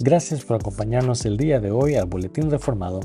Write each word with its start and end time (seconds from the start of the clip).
Gracias 0.00 0.44
por 0.44 0.60
acompañarnos 0.60 1.26
el 1.26 1.36
día 1.36 1.58
de 1.58 1.72
hoy 1.72 1.96
al 1.96 2.06
Boletín 2.06 2.52
Reformado. 2.52 3.00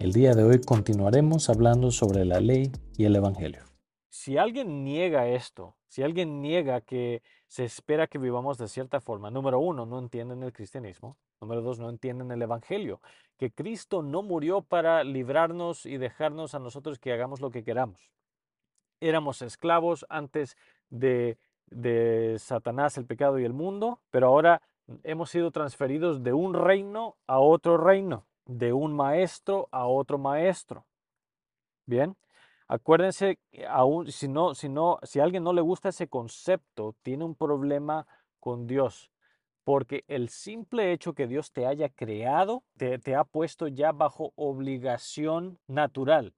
El 0.00 0.14
día 0.14 0.32
de 0.32 0.44
hoy 0.44 0.62
continuaremos 0.62 1.50
hablando 1.50 1.90
sobre 1.90 2.24
la 2.24 2.40
ley 2.40 2.72
y 2.96 3.04
el 3.04 3.14
Evangelio. 3.16 3.60
Si 4.08 4.38
alguien 4.38 4.82
niega 4.82 5.28
esto, 5.28 5.76
si 5.88 6.02
alguien 6.02 6.40
niega 6.40 6.80
que 6.80 7.22
se 7.48 7.64
espera 7.64 8.06
que 8.06 8.16
vivamos 8.16 8.56
de 8.56 8.66
cierta 8.66 9.02
forma, 9.02 9.30
número 9.30 9.58
uno, 9.58 9.84
no 9.84 9.98
entienden 9.98 10.42
el 10.42 10.54
cristianismo. 10.54 11.18
Número 11.38 11.60
dos, 11.60 11.78
no 11.80 11.90
entienden 11.90 12.30
el 12.30 12.40
Evangelio, 12.40 13.02
que 13.36 13.52
Cristo 13.52 14.02
no 14.02 14.22
murió 14.22 14.62
para 14.62 15.04
librarnos 15.04 15.84
y 15.84 15.98
dejarnos 15.98 16.54
a 16.54 16.60
nosotros 16.60 16.98
que 16.98 17.12
hagamos 17.12 17.42
lo 17.42 17.50
que 17.50 17.62
queramos. 17.62 18.10
Éramos 19.00 19.42
esclavos 19.42 20.06
antes 20.08 20.56
de, 20.88 21.36
de 21.66 22.36
Satanás, 22.38 22.96
el 22.96 23.04
pecado 23.04 23.38
y 23.38 23.44
el 23.44 23.52
mundo, 23.52 24.00
pero 24.10 24.28
ahora 24.28 24.62
hemos 25.02 25.30
sido 25.30 25.50
transferidos 25.50 26.22
de 26.22 26.32
un 26.32 26.54
reino 26.54 27.16
a 27.26 27.38
otro 27.38 27.76
reino, 27.76 28.26
de 28.46 28.72
un 28.72 28.94
maestro 28.94 29.68
a 29.70 29.86
otro 29.86 30.18
maestro. 30.18 30.86
Bien, 31.86 32.16
acuérdense, 32.66 33.38
si 34.08 34.28
no, 34.28 34.54
si 34.54 34.68
no, 34.68 34.98
si 35.02 35.20
a 35.20 35.24
alguien 35.24 35.44
no 35.44 35.52
le 35.52 35.60
gusta 35.60 35.90
ese 35.90 36.08
concepto, 36.08 36.94
tiene 37.02 37.24
un 37.24 37.34
problema 37.34 38.06
con 38.40 38.66
Dios, 38.66 39.10
porque 39.64 40.04
el 40.08 40.28
simple 40.28 40.92
hecho 40.92 41.14
que 41.14 41.26
Dios 41.26 41.52
te 41.52 41.66
haya 41.66 41.88
creado 41.88 42.62
te 42.76 43.14
ha 43.14 43.24
puesto 43.24 43.68
ya 43.68 43.92
bajo 43.92 44.32
obligación 44.36 45.58
natural, 45.66 46.34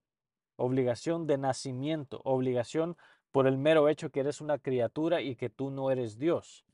obligación 0.55 1.27
de 1.27 1.37
nacimiento, 1.37 2.21
obligación 2.23 2.97
por 3.31 3.47
el 3.47 3.57
mero 3.57 3.87
hecho 3.87 4.09
que 4.09 4.19
eres 4.19 4.41
una 4.41 4.57
criatura 4.57 5.21
y 5.21 5.35
que 5.35 5.49
tú 5.49 5.71
no 5.71 5.91
eres 5.91 6.17
Dios. 6.17 6.65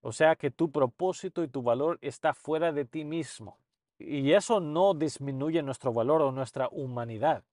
O 0.00 0.12
sea 0.12 0.36
que 0.36 0.50
tu 0.50 0.70
propósito 0.70 1.42
y 1.42 1.48
tu 1.48 1.62
valor 1.62 1.98
está 2.00 2.34
fuera 2.34 2.72
de 2.72 2.84
ti 2.84 3.04
mismo. 3.04 3.58
Y 3.98 4.32
eso 4.32 4.60
no 4.60 4.94
disminuye 4.94 5.62
nuestro 5.62 5.92
valor 5.92 6.22
o 6.22 6.32
nuestra 6.32 6.68
humanidad. 6.70 7.44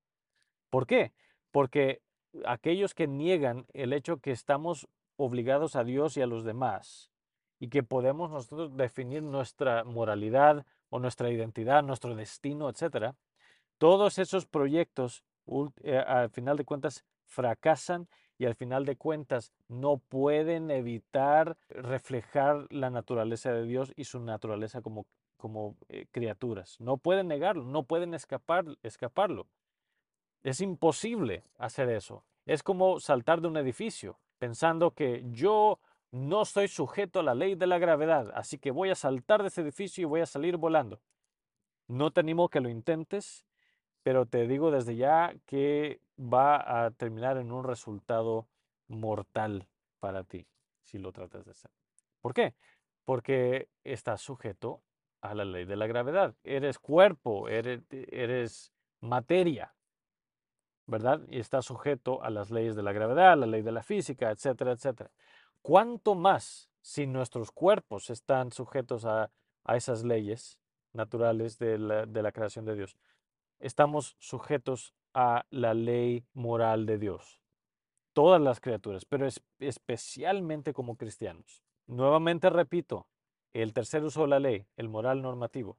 ¿Por 0.70 0.86
qué? 0.86 1.14
Porque 1.52 2.02
aquellos 2.46 2.94
que 2.94 3.08
niegan 3.08 3.66
el 3.74 3.94
hecho 3.94 4.18
que 4.18 4.32
estamos 4.32 4.88
obligados 5.16 5.76
a 5.76 5.84
Dios 5.84 6.18
y 6.18 6.22
a 6.22 6.28
los 6.28 6.44
demás 6.44 7.12
y 7.60 7.70
que 7.70 7.84
podemos 7.84 8.30
nosotros 8.30 8.76
definir 8.76 9.24
nuestra 9.24 9.84
moralidad 9.84 10.66
o 10.90 11.00
nuestra 11.00 11.32
identidad, 11.32 11.84
nuestro 11.84 12.16
destino, 12.16 12.70
etcétera, 12.70 13.16
todos 13.78 14.20
esos 14.20 14.46
proyectos 14.46 15.24
eh, 15.84 15.98
al 15.98 16.30
final 16.30 16.58
de 16.58 16.66
cuentas 16.66 17.06
fracasan 17.26 18.08
y 18.38 18.46
al 18.46 18.56
final 18.56 18.86
de 18.86 18.96
cuentas 18.96 19.54
no 19.68 19.98
pueden 19.98 20.72
evitar 20.72 21.58
reflejar 21.70 22.68
la 22.72 22.90
naturaleza 22.90 23.52
de 23.52 23.64
Dios 23.64 23.94
y 23.96 24.06
su 24.06 24.20
naturaleza 24.20 24.82
como, 24.82 25.06
como 25.38 25.76
eh, 25.90 26.08
criaturas. 26.12 26.80
No 26.80 26.98
pueden 26.98 27.28
negarlo, 27.28 27.64
no 27.64 27.84
pueden 27.84 28.14
escapar, 28.14 28.66
escaparlo. 28.84 29.48
Es 30.44 30.62
imposible 30.62 31.44
hacer 31.58 31.90
eso. 31.90 32.24
Es 32.46 32.64
como 32.64 33.00
saltar 33.00 33.42
de 33.42 33.48
un 33.48 33.58
edificio 33.58 34.20
pensando 34.40 34.92
que 34.92 35.24
yo 35.32 35.80
no 36.12 36.42
estoy 36.42 36.68
sujeto 36.68 37.22
a 37.22 37.24
la 37.24 37.34
ley 37.34 37.56
de 37.56 37.66
la 37.66 37.80
gravedad, 37.80 38.32
así 38.36 38.60
que 38.60 38.72
voy 38.72 38.90
a 38.90 38.96
saltar 38.96 39.42
de 39.42 39.48
ese 39.48 39.62
edificio 39.62 40.02
y 40.02 40.06
voy 40.06 40.22
a 40.22 40.26
salir 40.26 40.58
volando. 40.58 41.00
No 41.88 42.12
te 42.12 42.20
animo 42.20 42.50
que 42.50 42.60
lo 42.60 42.70
intentes, 42.70 43.46
pero 44.04 44.26
te 44.26 44.46
digo 44.48 44.70
desde 44.70 44.96
ya 44.96 45.34
que 45.46 46.02
va 46.18 46.86
a 46.86 46.92
terminar 46.92 47.38
en 47.38 47.52
un 47.52 47.64
resultado 47.64 48.48
mortal 48.88 49.68
para 50.00 50.24
ti 50.24 50.48
si 50.82 50.98
lo 50.98 51.12
tratas 51.12 51.46
de 51.46 51.52
hacer. 51.52 51.72
¿Por 52.22 52.34
qué? 52.34 52.56
Porque 53.06 53.70
estás 53.84 54.22
sujeto 54.22 54.82
a 55.22 55.34
la 55.34 55.46
ley 55.46 55.66
de 55.66 55.76
la 55.76 55.88
gravedad. 55.88 56.36
Eres 56.44 56.80
cuerpo, 56.80 57.48
eres, 57.48 58.74
materia, 59.00 59.74
¿verdad? 60.86 61.22
Y 61.30 61.40
estás 61.40 61.66
sujeto 61.66 62.22
a 62.24 62.30
las 62.30 62.52
leyes 62.52 62.76
de 62.76 62.84
la 62.84 62.92
gravedad, 62.92 63.38
la 63.38 63.46
ley 63.46 63.62
de 63.62 63.72
la 63.72 63.84
física, 63.84 64.32
etcétera, 64.32 64.74
etcétera. 64.74 65.12
¿Cuánto 65.62 66.16
más 66.16 66.70
si 66.82 67.08
nuestros 67.08 67.52
cuerpos 67.52 68.10
están 68.10 68.52
sujetos 68.52 69.06
a, 69.06 69.32
a 69.64 69.76
esas 69.78 70.04
leyes 70.04 70.60
naturales 70.92 71.58
de 71.58 71.78
la, 71.78 72.06
de 72.06 72.22
la 72.22 72.32
creación 72.32 72.66
de 72.66 72.76
Dios? 72.76 72.98
Estamos 73.60 74.16
sujetos 74.20 74.94
a 75.14 75.46
la 75.50 75.74
ley 75.74 76.24
moral 76.34 76.86
de 76.86 76.98
Dios. 76.98 77.42
Todas 78.14 78.42
las 78.42 78.60
criaturas, 78.60 79.06
pero 79.06 79.28
especialmente 79.60 80.74
como 80.74 80.98
cristianos. 80.98 81.64
Nuevamente 81.88 82.50
repito, 82.50 83.08
el 83.54 83.74
tercer 83.74 84.04
uso 84.04 84.22
de 84.22 84.28
la 84.28 84.40
ley, 84.40 84.66
el 84.78 84.90
moral 84.90 85.22
normativo, 85.22 85.78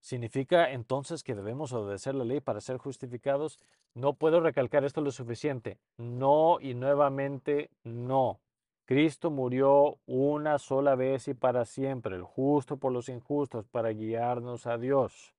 ¿significa 0.00 0.72
entonces 0.72 1.22
que 1.22 1.34
debemos 1.34 1.72
obedecer 1.72 2.14
la 2.14 2.24
ley 2.24 2.40
para 2.40 2.60
ser 2.60 2.78
justificados? 2.78 3.58
No 3.94 4.14
puedo 4.14 4.40
recalcar 4.40 4.84
esto 4.84 5.00
lo 5.00 5.10
suficiente. 5.10 5.78
No 5.96 6.58
y 6.60 6.74
nuevamente 6.74 7.70
no. 7.82 8.40
Cristo 8.84 9.32
murió 9.32 9.98
una 10.06 10.58
sola 10.58 10.94
vez 10.94 11.26
y 11.26 11.34
para 11.34 11.64
siempre, 11.64 12.14
el 12.14 12.22
justo 12.22 12.76
por 12.76 12.92
los 12.92 13.08
injustos, 13.08 13.66
para 13.66 13.90
guiarnos 13.90 14.66
a 14.66 14.78
Dios. 14.78 15.34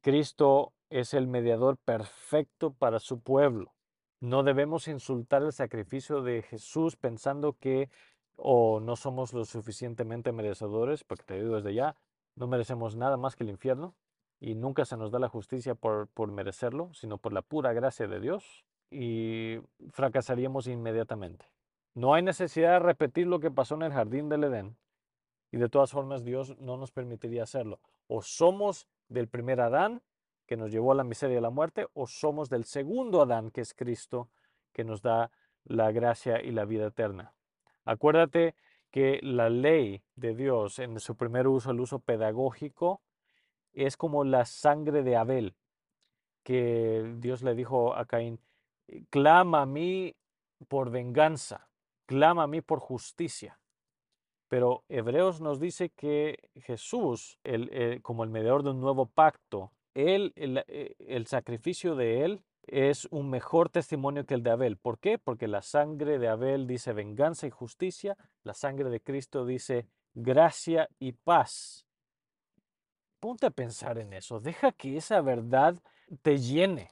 Cristo 0.00 0.72
es 0.94 1.12
el 1.12 1.26
mediador 1.26 1.76
perfecto 1.76 2.72
para 2.72 3.00
su 3.00 3.18
pueblo. 3.18 3.74
No 4.20 4.44
debemos 4.44 4.86
insultar 4.86 5.42
el 5.42 5.52
sacrificio 5.52 6.22
de 6.22 6.42
Jesús 6.42 6.94
pensando 6.94 7.54
que 7.58 7.90
o 8.36 8.78
no 8.78 8.94
somos 8.94 9.32
lo 9.32 9.44
suficientemente 9.44 10.30
merecedores, 10.30 11.02
porque 11.02 11.24
te 11.24 11.42
digo 11.42 11.56
desde 11.56 11.74
ya, 11.74 11.96
no 12.36 12.46
merecemos 12.46 12.94
nada 12.94 13.16
más 13.16 13.34
que 13.34 13.42
el 13.42 13.50
infierno 13.50 13.96
y 14.38 14.54
nunca 14.54 14.84
se 14.84 14.96
nos 14.96 15.10
da 15.10 15.18
la 15.18 15.28
justicia 15.28 15.74
por, 15.74 16.06
por 16.14 16.30
merecerlo, 16.30 16.94
sino 16.94 17.18
por 17.18 17.32
la 17.32 17.42
pura 17.42 17.72
gracia 17.72 18.06
de 18.06 18.20
Dios 18.20 18.64
y 18.88 19.58
fracasaríamos 19.90 20.68
inmediatamente. 20.68 21.44
No 21.94 22.14
hay 22.14 22.22
necesidad 22.22 22.74
de 22.74 22.78
repetir 22.86 23.26
lo 23.26 23.40
que 23.40 23.50
pasó 23.50 23.74
en 23.74 23.82
el 23.82 23.92
jardín 23.92 24.28
del 24.28 24.44
Edén 24.44 24.76
y 25.50 25.56
de 25.56 25.68
todas 25.68 25.90
formas 25.90 26.24
Dios 26.24 26.56
no 26.60 26.76
nos 26.76 26.92
permitiría 26.92 27.42
hacerlo. 27.42 27.80
O 28.06 28.22
somos 28.22 28.86
del 29.08 29.26
primer 29.26 29.60
Adán 29.60 30.00
que 30.46 30.56
nos 30.56 30.70
llevó 30.70 30.92
a 30.92 30.96
la 30.96 31.04
miseria 31.04 31.34
y 31.34 31.38
a 31.38 31.42
la 31.42 31.50
muerte, 31.50 31.86
o 31.94 32.06
somos 32.06 32.48
del 32.48 32.64
segundo 32.64 33.22
Adán, 33.22 33.50
que 33.50 33.60
es 33.60 33.74
Cristo, 33.74 34.28
que 34.72 34.84
nos 34.84 35.02
da 35.02 35.30
la 35.64 35.92
gracia 35.92 36.42
y 36.42 36.50
la 36.50 36.64
vida 36.64 36.86
eterna. 36.86 37.34
Acuérdate 37.84 38.54
que 38.90 39.18
la 39.22 39.50
ley 39.50 40.02
de 40.14 40.34
Dios 40.34 40.78
en 40.78 41.00
su 41.00 41.16
primer 41.16 41.48
uso, 41.48 41.70
el 41.70 41.80
uso 41.80 41.98
pedagógico, 41.98 43.02
es 43.72 43.96
como 43.96 44.24
la 44.24 44.44
sangre 44.44 45.02
de 45.02 45.16
Abel, 45.16 45.56
que 46.42 47.14
Dios 47.18 47.42
le 47.42 47.54
dijo 47.54 47.94
a 47.94 48.04
Caín, 48.04 48.38
clama 49.10 49.62
a 49.62 49.66
mí 49.66 50.14
por 50.68 50.90
venganza, 50.90 51.68
clama 52.06 52.44
a 52.44 52.46
mí 52.46 52.60
por 52.60 52.78
justicia. 52.78 53.58
Pero 54.48 54.84
Hebreos 54.88 55.40
nos 55.40 55.58
dice 55.58 55.90
que 55.90 56.50
Jesús, 56.54 57.38
eh, 57.44 57.98
como 58.02 58.22
el 58.24 58.30
mediador 58.30 58.62
de 58.62 58.70
un 58.70 58.80
nuevo 58.80 59.06
pacto, 59.06 59.72
él, 59.94 60.32
eh, 60.36 60.96
el, 60.98 61.26
sacrificio 61.26 61.94
de 61.94 62.24
Él 62.24 62.42
es 62.66 63.06
un 63.10 63.30
mejor 63.30 63.70
testimonio 63.70 64.26
que 64.26 64.34
el 64.34 64.42
de 64.42 64.50
Abel. 64.50 64.76
¿Por 64.76 64.98
qué? 64.98 65.18
Porque 65.18 65.48
la 65.48 65.62
sangre 65.62 66.18
de 66.18 66.28
Abel 66.28 66.66
dice 66.66 66.92
venganza 66.92 67.46
y 67.46 67.50
justicia, 67.50 68.16
la 68.42 68.54
sangre 68.54 68.90
de 68.90 69.00
Cristo 69.00 69.46
dice 69.46 69.86
gracia 70.14 70.88
y 70.98 71.12
paz. 71.12 71.86
Ponte 73.20 73.46
a 73.46 73.50
pensar 73.50 73.98
en 73.98 74.12
eso, 74.12 74.40
deja 74.40 74.72
que 74.72 74.96
esa 74.96 75.20
verdad 75.20 75.80
te 76.22 76.38
llene. 76.38 76.90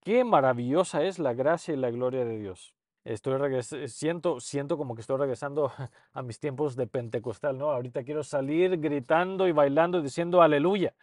Qué 0.00 0.24
maravillosa 0.24 1.04
es 1.04 1.18
la 1.18 1.34
gracia 1.34 1.74
y 1.74 1.76
la 1.76 1.90
gloria 1.90 2.24
de 2.24 2.38
Dios. 2.38 2.74
Estoy 3.04 3.62
siento, 3.88 4.40
siento 4.40 4.76
como 4.76 4.94
que 4.94 5.00
estoy 5.00 5.18
regresando 5.18 5.70
a 6.12 6.22
mis 6.22 6.38
tiempos 6.38 6.76
de 6.76 6.86
Pentecostal, 6.86 7.58
¿no? 7.58 7.70
Ahorita 7.70 8.04
quiero 8.04 8.22
salir 8.22 8.78
gritando 8.78 9.48
y 9.48 9.52
bailando 9.52 10.02
diciendo 10.02 10.42
aleluya 10.42 10.94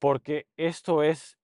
porque 0.00 0.48
esto 0.56 1.04
es, 1.04 1.38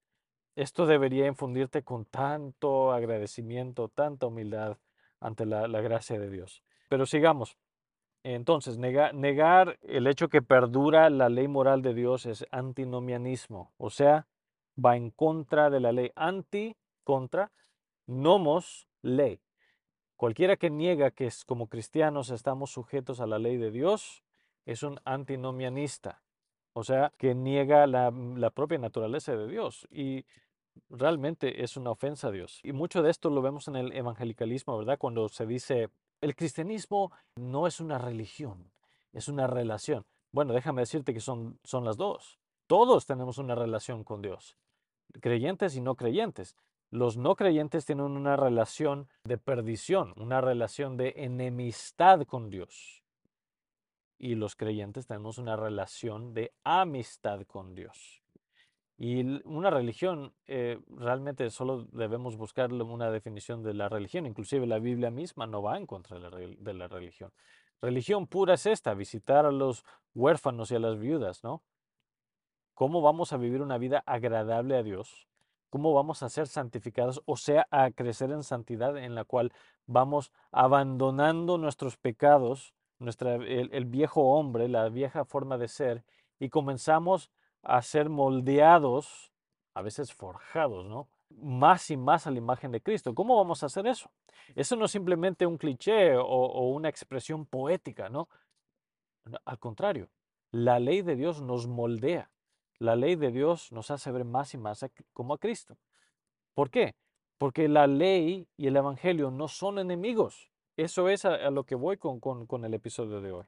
esto 0.56 0.86
debería 0.86 1.26
infundirte 1.26 1.84
con 1.84 2.06
tanto 2.06 2.90
agradecimiento, 2.90 3.88
tanta 3.88 4.26
humildad 4.26 4.78
ante 5.20 5.46
la, 5.46 5.68
gracia 5.80 6.18
de 6.18 6.30
Dios. 6.30 6.64
Pero 6.88 7.06
sigamos. 7.06 7.56
Entonces, 8.24 8.76
negar 8.78 9.78
el 9.82 10.08
hecho 10.08 10.28
que 10.28 10.42
perdura 10.42 11.10
la 11.10 11.28
ley 11.28 11.46
moral 11.46 11.82
de 11.82 11.94
Dios 11.94 12.26
es 12.26 12.44
antinomianismo, 12.50 13.72
o 13.76 13.90
sea, 13.90 14.26
va 14.84 14.96
en 14.96 15.10
contra 15.10 15.70
de 15.70 15.78
la 15.78 15.92
ley. 15.92 16.10
Anti, 16.16 16.76
contra, 17.04 17.52
nomos, 18.06 18.88
ley. 19.02 19.40
Cualquiera 20.16 20.56
que 20.56 20.70
niega 20.70 21.12
que 21.12 21.30
como 21.46 21.68
cristianos 21.68 22.30
estamos 22.30 22.70
sujetos 22.70 23.20
a 23.20 23.26
la 23.26 23.38
ley 23.38 23.58
de 23.58 23.70
Dios 23.70 24.24
es 24.64 24.82
un 24.82 24.98
antinomianista 25.04 26.22
o 26.78 26.84
sea, 26.84 27.10
que 27.16 27.34
niega 27.34 27.86
la, 27.86 28.10
propia 28.50 28.76
naturaleza 28.76 29.34
de 29.34 29.48
Dios 29.48 29.88
y 29.90 30.26
realmente 30.90 31.64
es 31.64 31.78
una 31.78 31.90
ofensa 31.90 32.28
a 32.28 32.30
Dios. 32.30 32.60
Y 32.62 32.72
mucho 32.72 33.02
de 33.02 33.10
esto 33.10 33.30
lo 33.30 33.40
vemos 33.40 33.66
en 33.68 33.76
el 33.76 33.92
evangelicalismo, 33.92 34.76
¿verdad? 34.76 34.98
Cuando 34.98 35.26
se 35.30 35.46
dice, 35.46 35.88
el 36.20 36.36
cristianismo 36.36 37.12
no 37.34 37.66
es 37.66 37.80
una 37.80 37.96
religión, 37.96 38.70
es 39.14 39.28
una 39.28 39.46
relación. 39.46 40.04
Bueno, 40.32 40.52
déjame 40.52 40.82
decirte 40.82 41.14
que 41.14 41.20
son, 41.20 41.58
son 41.64 41.86
las 41.86 41.96
dos. 41.96 42.38
Todos 42.66 43.06
tenemos 43.06 43.38
una 43.38 43.54
relación 43.54 44.04
con 44.04 44.20
Dios, 44.20 44.58
creyentes 45.22 45.76
y 45.76 45.80
no 45.80 45.94
creyentes. 45.94 46.56
Los 46.90 47.16
no 47.16 47.36
creyentes 47.36 47.86
tienen 47.86 48.04
una 48.04 48.36
relación 48.36 49.08
de 49.24 49.38
perdición, 49.38 50.12
una 50.18 50.42
relación 50.42 50.98
de 50.98 51.14
enemistad 51.16 52.26
con 52.26 52.50
Dios. 52.50 53.02
Y 54.18 54.34
los 54.34 54.56
creyentes 54.56 55.06
tenemos 55.06 55.38
una 55.38 55.56
relación 55.56 56.32
de 56.32 56.52
amistad 56.64 57.42
con 57.46 57.74
Dios. 57.74 58.22
Y 58.98 59.42
una 59.46 59.68
religión, 59.70 60.34
eh, 60.46 60.78
realmente 60.88 61.50
solo 61.50 61.84
debemos 61.92 62.36
buscar 62.36 62.72
una 62.72 63.10
definición 63.10 63.62
de 63.62 63.74
la 63.74 63.90
religión. 63.90 64.24
Inclusive 64.26 64.66
la 64.66 64.78
Biblia 64.78 65.10
misma 65.10 65.46
no 65.46 65.60
va 65.62 65.76
en 65.76 65.86
contra 65.86 66.18
de 66.18 66.74
la 66.74 66.88
religión. 66.88 67.30
Religión 67.82 68.26
pura 68.26 68.54
es 68.54 68.64
esta, 68.66 68.94
visitar 68.94 69.44
a 69.44 69.52
los 69.52 69.84
huérfanos 70.14 70.70
y 70.70 70.76
a 70.76 70.78
las 70.78 70.98
viudas, 70.98 71.44
¿no? 71.44 71.62
¿Cómo 72.74 73.02
vamos 73.02 73.32
a 73.32 73.36
vivir 73.36 73.62
una 73.62 73.78
vida 73.78 74.02
agradable 74.06 74.76
a 74.76 74.82
Dios? 74.82 75.28
¿Cómo 75.70 75.92
vamos 75.92 76.22
a 76.22 76.28
ser 76.28 76.46
santificados? 76.46 77.22
O 77.26 77.36
sea, 77.36 77.66
a 77.70 77.90
crecer 77.90 78.30
en 78.30 78.42
santidad 78.42 78.96
en 78.96 79.14
la 79.14 79.24
cual 79.24 79.52
vamos 79.86 80.32
abandonando 80.52 81.58
nuestros 81.58 81.96
pecados, 81.96 82.74
nuestra, 82.98 83.34
el, 83.36 83.70
el 83.72 83.84
viejo 83.84 84.22
hombre, 84.22 84.68
la 84.68 84.88
vieja 84.88 85.24
forma 85.24 85.58
de 85.58 85.68
ser, 85.68 86.04
y 86.38 86.48
comenzamos 86.48 87.30
a 87.62 87.82
ser 87.82 88.08
moldeados, 88.08 89.32
a 89.74 89.82
veces 89.82 90.12
forjados, 90.12 90.86
¿no? 90.86 91.08
Más 91.30 91.90
y 91.90 91.96
más 91.96 92.26
a 92.26 92.30
la 92.30 92.38
imagen 92.38 92.70
de 92.70 92.80
Cristo. 92.80 93.14
¿Cómo 93.14 93.36
vamos 93.36 93.62
a 93.62 93.66
hacer 93.66 93.86
eso? 93.86 94.10
Eso 94.54 94.76
no 94.76 94.84
es 94.84 94.92
simplemente 94.92 95.46
un 95.46 95.58
cliché 95.58 96.16
o, 96.16 96.70
una 96.70 96.88
expresión 96.88 97.46
poética, 97.46 98.08
¿no? 98.08 98.28
Al 99.44 99.58
contrario, 99.58 100.08
la 100.52 100.78
ley 100.78 101.02
de 101.02 101.16
Dios 101.16 101.42
nos 101.42 101.66
moldea. 101.66 102.30
La 102.78 102.94
ley 102.94 103.16
de 103.16 103.32
Dios 103.32 103.72
nos 103.72 103.90
hace 103.90 104.12
ver 104.12 104.24
más 104.24 104.54
y 104.54 104.58
más 104.58 104.86
como 105.12 105.34
a 105.34 105.38
Cristo. 105.38 105.76
¿Por 106.54 106.70
qué? 106.70 106.94
Porque 107.38 107.68
la 107.68 107.86
ley 107.86 108.46
y 108.56 108.68
el 108.68 108.76
Evangelio 108.76 109.30
no 109.30 109.48
son 109.48 109.78
enemigos. 109.78 110.50
Eso 110.76 111.08
es 111.08 111.24
a, 111.24 111.50
lo 111.50 111.64
que 111.64 111.74
voy 111.74 111.96
con, 111.96 112.20
con 112.20 112.64
el 112.64 112.74
episodio 112.74 113.22
de 113.22 113.32
hoy. 113.32 113.44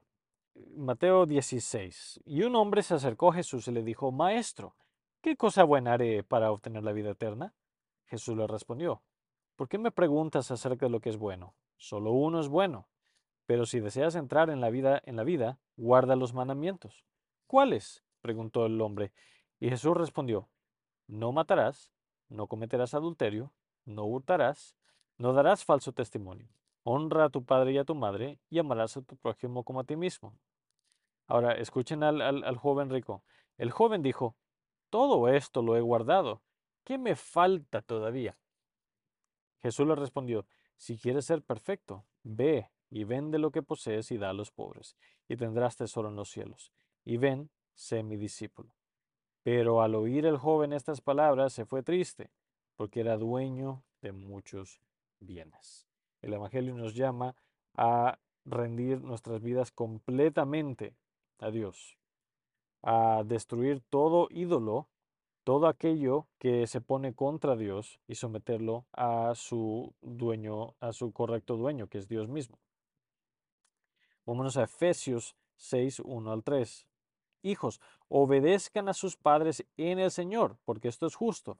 Mateo 0.74 1.26
16. 1.26 2.22
Y 2.24 2.42
un 2.42 2.56
hombre 2.56 2.82
se 2.82 2.94
acercó 2.94 3.30
a 3.30 3.34
Jesús 3.34 3.68
y 3.68 3.72
le 3.72 3.82
dijo, 3.82 4.10
Maestro, 4.10 4.74
¿qué 5.20 5.36
cosa 5.36 5.64
buena 5.64 5.92
haré 5.92 6.22
para 6.22 6.50
obtener 6.50 6.84
la 6.84 6.92
vida 6.92 7.10
eterna? 7.10 7.54
Jesús 8.06 8.34
le 8.34 8.46
respondió, 8.46 9.02
¿por 9.56 9.68
qué 9.68 9.76
me 9.76 9.90
preguntas 9.90 10.50
acerca 10.50 10.86
de 10.86 10.90
lo 10.90 11.00
que 11.00 11.10
es 11.10 11.18
bueno? 11.18 11.54
Solo 11.76 12.12
uno 12.12 12.40
es 12.40 12.48
bueno. 12.48 12.88
Pero 13.44 13.66
si 13.66 13.80
deseas 13.80 14.14
entrar 14.14 14.48
en 14.48 14.62
la 14.62 14.70
vida, 14.70 15.02
en 15.04 15.16
la 15.16 15.24
vida, 15.24 15.58
guarda 15.76 16.16
los 16.16 16.32
mandamientos. 16.32 17.04
¿Cuáles? 17.46 18.04
preguntó 18.22 18.64
el 18.64 18.80
hombre. 18.80 19.12
Y 19.60 19.68
Jesús 19.68 19.94
respondió, 19.94 20.48
No 21.06 21.32
matarás, 21.32 21.92
no 22.28 22.46
cometerás 22.46 22.94
adulterio, 22.94 23.52
no 23.84 24.04
hurtarás, 24.04 24.76
no 25.18 25.34
darás 25.34 25.64
falso 25.64 25.92
testimonio, 25.92 26.48
honra 26.82 27.26
a 27.26 27.30
tu 27.30 27.44
padre 27.44 27.72
y 27.72 27.78
a 27.78 27.84
tu 27.84 27.94
madre, 27.94 28.38
y 28.48 28.58
amarás 28.58 28.96
a 28.96 29.02
tu 29.02 29.16
prójimo 29.16 29.64
como 29.64 29.80
a 29.80 29.84
ti 29.84 29.96
mismo. 29.96 30.38
Ahora, 31.26 31.52
escuchen 31.52 32.02
al, 32.02 32.56
joven 32.56 32.90
rico. 32.90 33.22
El 33.58 33.70
joven 33.70 34.02
dijo, 34.02 34.36
todo 34.88 35.28
esto 35.28 35.62
lo 35.62 35.76
he 35.76 35.80
guardado. 35.80 36.42
¿Qué 36.84 36.96
me 36.96 37.16
falta 37.16 37.82
todavía? 37.82 38.38
Jesús 39.60 39.86
le 39.86 39.94
respondió, 39.94 40.46
si 40.76 40.96
quieres 40.96 41.26
ser 41.26 41.42
perfecto, 41.42 42.06
ve 42.22 42.70
y 42.88 43.04
vende 43.04 43.38
lo 43.38 43.50
que 43.50 43.62
posees 43.62 44.10
y 44.10 44.16
da 44.16 44.30
a 44.30 44.32
los 44.32 44.50
pobres, 44.50 44.96
y 45.28 45.36
tendrás 45.36 45.76
tesoro 45.76 46.08
en 46.08 46.16
los 46.16 46.30
cielos. 46.30 46.72
Y 47.04 47.18
ven, 47.18 47.50
sé 47.74 48.02
mi 48.02 48.16
discípulo. 48.16 48.74
Pero 49.42 49.82
al 49.82 49.94
oír 49.94 50.24
el 50.24 50.38
joven 50.38 50.72
estas 50.72 51.00
palabras 51.00 51.52
se 51.52 51.66
fue 51.66 51.82
triste, 51.82 52.30
porque 52.76 53.00
era 53.00 53.16
dueño 53.16 53.84
de 54.00 54.12
muchos 54.12 54.80
bienes. 55.20 55.87
El 56.20 56.34
Evangelio 56.34 56.74
nos 56.74 56.94
llama 56.94 57.34
a 57.74 58.18
rendir 58.44 59.02
nuestras 59.02 59.42
vidas 59.42 59.70
completamente 59.70 60.94
a 61.38 61.50
Dios, 61.50 61.96
a 62.82 63.22
destruir 63.24 63.80
todo 63.88 64.28
ídolo, 64.30 64.88
todo 65.44 65.66
aquello 65.66 66.26
que 66.38 66.66
se 66.66 66.80
pone 66.80 67.14
contra 67.14 67.56
Dios 67.56 68.00
y 68.06 68.16
someterlo 68.16 68.84
a 68.92 69.32
su 69.34 69.94
dueño, 70.02 70.74
a 70.80 70.92
su 70.92 71.12
correcto 71.12 71.56
dueño, 71.56 71.86
que 71.86 71.98
es 71.98 72.08
Dios 72.08 72.28
mismo. 72.28 72.58
Vámonos 74.26 74.56
a 74.58 74.64
Efesios 74.64 75.36
6, 75.56 76.00
1 76.00 76.32
al 76.32 76.42
3. 76.42 76.86
Hijos, 77.42 77.80
obedezcan 78.08 78.88
a 78.88 78.94
sus 78.94 79.16
padres 79.16 79.64
en 79.76 79.98
el 79.98 80.10
Señor, 80.10 80.58
porque 80.64 80.88
esto 80.88 81.06
es 81.06 81.14
justo. 81.14 81.56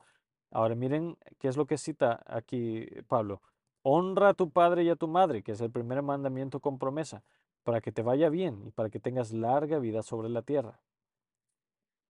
Ahora 0.51 0.75
miren 0.75 1.17
qué 1.39 1.49
es 1.49 1.57
lo 1.57 1.67
que 1.67 1.79
cita 1.79 2.23
aquí 2.27 2.87
Pablo. 3.07 3.41
Honra 3.83 4.31
a 4.31 4.35
tu 4.35 4.51
padre 4.51 4.85
y 4.85 4.89
a 4.89 4.97
tu 4.97 5.09
madre, 5.09 5.43
que 5.43 5.53
es 5.53 5.61
el 5.61 5.71
primer 5.71 6.03
mandamiento 6.03 6.61
con 6.61 6.79
promesa, 6.79 7.23
para 7.63 7.81
que 7.81 7.93
te 7.93 8.03
vaya 8.03 8.29
bien 8.29 8.67
y 8.67 8.71
para 8.71 8.91
que 8.91 9.01
tengas 9.01 9.33
larga 9.33 9.79
vida 9.79 10.03
sobre 10.03 10.29
la 10.29 10.43
tierra. 10.43 10.81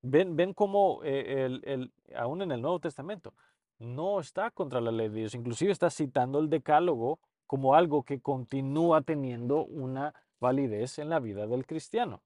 Ven, 0.03 0.37
ven 0.37 0.55
cómo 0.55 1.01
eh, 1.05 1.61
el, 1.65 1.93
aún 2.15 2.43
en 2.43 2.53
el 2.53 2.63
Nuevo 2.63 2.79
Testamento 2.79 3.35
no 3.79 4.21
está 4.21 4.51
contra 4.51 4.81
la 4.81 4.93
ley 4.93 5.09
de 5.09 5.21
Dios, 5.21 5.35
inclusive 5.35 5.73
está 5.73 5.91
citando 5.91 6.39
el 6.39 6.49
decálogo 6.49 7.19
como 7.47 7.75
algo 7.75 8.03
que 8.03 8.21
continúa 8.21 9.03
teniendo 9.03 9.65
una 9.65 10.15
validez 10.41 10.99
en 10.99 11.09
la 11.09 11.21
vida 11.21 11.47
del 11.47 11.67
cristiano. 11.67 12.23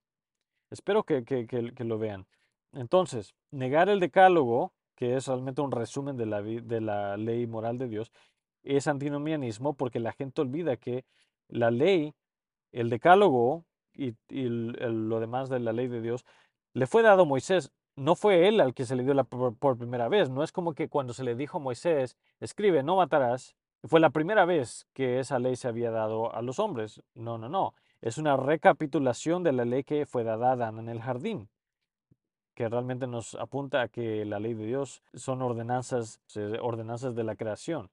Espero 0.69 1.03
que, 1.03 1.23
que 1.23 1.83
lo 1.83 1.97
vean. 1.97 2.25
Entonces, 2.73 3.35
negar 3.51 3.89
el 3.89 3.99
decálogo, 3.99 4.73
que 4.95 5.15
es 5.15 5.27
realmente 5.27 5.61
un 5.61 5.71
resumen 5.71 6.17
de 6.17 6.25
la, 6.25 6.41
de 6.41 6.81
la 6.81 7.17
ley 7.17 7.45
moral 7.47 7.77
de 7.77 7.87
Dios, 7.87 8.11
es 8.63 8.87
antinomianismo 8.87 9.73
porque 9.73 9.99
la 9.99 10.13
gente 10.13 10.41
olvida 10.41 10.77
que 10.77 11.05
la 11.47 11.71
ley, 11.71 12.13
el 12.71 12.89
decálogo 12.89 13.65
y, 13.93 14.15
lo 14.29 15.19
demás 15.19 15.49
de 15.49 15.59
la 15.59 15.73
ley 15.73 15.87
de 15.87 16.01
Dios 16.01 16.25
le 16.73 16.87
fue 16.87 17.03
dado 17.03 17.23
a 17.23 17.25
Moisés. 17.25 17.71
No 17.95 18.15
fue 18.15 18.47
él 18.47 18.59
al 18.59 18.73
que 18.73 18.85
se 18.85 18.95
le 18.95 19.03
dio 19.03 19.23
por, 19.25 19.55
por, 19.55 19.77
primera 19.77 20.07
vez. 20.07 20.29
No 20.29 20.43
es 20.43 20.51
como 20.51 20.73
que 20.73 20.89
cuando 20.89 21.13
se 21.13 21.23
le 21.23 21.35
dijo 21.35 21.57
a 21.57 21.61
Moisés, 21.61 22.17
escribe, 22.39 22.81
no 22.81 22.95
matarás, 22.95 23.55
fue 23.83 23.99
la 23.99 24.09
primera 24.09 24.45
vez 24.45 24.87
que 24.93 25.19
esa 25.19 25.39
ley 25.39 25.55
se 25.55 25.67
había 25.67 25.91
dado 25.91 26.33
a 26.33 26.41
los 26.41 26.57
hombres. 26.59 27.03
No, 27.13 27.37
no, 27.37 27.49
no. 27.49 27.75
Es 28.01 28.17
una 28.17 28.37
recapitulación 28.37 29.43
de 29.43 29.51
la 29.51 29.65
ley 29.65 29.83
que 29.83 30.05
fue 30.05 30.23
dada 30.23 30.49
a 30.49 30.51
Adán 30.53 30.79
en 30.79 30.89
el 30.89 31.01
jardín, 31.01 31.49
que 32.55 32.67
realmente 32.67 33.07
nos 33.07 33.35
apunta 33.35 33.81
a 33.81 33.87
que 33.89 34.25
la 34.25 34.39
ley 34.39 34.53
de 34.53 34.65
Dios 34.65 35.03
son 35.13 35.41
ordenanzas, 35.41 36.19
ordenanzas 36.61 37.15
de 37.15 37.23
la 37.23 37.35
creación. 37.35 37.89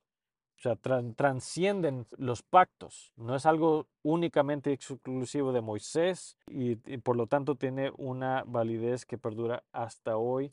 O 0.60 0.62
sea, 0.62 0.76
transcienden 0.76 2.06
los 2.18 2.42
pactos. 2.42 3.14
No 3.16 3.34
es 3.34 3.46
algo 3.46 3.86
únicamente 4.02 4.74
exclusivo 4.74 5.52
de 5.52 5.62
Moisés 5.62 6.36
y, 6.46 6.76
por 6.98 7.16
lo 7.16 7.26
tanto 7.26 7.54
tiene 7.54 7.90
una 7.96 8.44
validez 8.46 9.06
que 9.06 9.16
perdura 9.16 9.64
hasta 9.72 10.18
hoy 10.18 10.52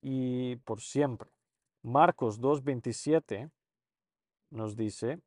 y 0.00 0.54
por 0.56 0.80
siempre. 0.80 1.32
Marcos 1.82 2.40
2.27 2.40 3.50
nos 4.50 4.76
dice, 4.76 5.20